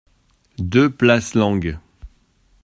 deux 0.57 0.89
place 0.89 1.35
Lange 1.35 1.77